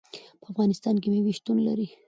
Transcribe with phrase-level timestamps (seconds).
[0.41, 1.87] په افغانستان کې مېوې شتون لري.